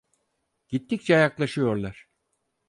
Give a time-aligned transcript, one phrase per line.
[0.67, 2.07] Gittikçe yaklaşıyorlar.